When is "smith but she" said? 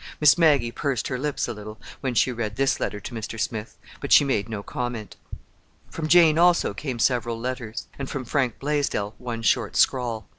3.39-4.23